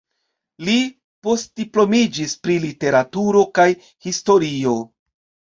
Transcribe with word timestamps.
Li 0.69 0.77
postdiplomiĝis 1.27 2.33
pri 2.47 2.57
Literaturo 2.65 3.47
kaj 3.61 3.69
Historio. 4.07 4.77